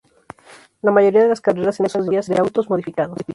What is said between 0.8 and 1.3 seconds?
La mayoría de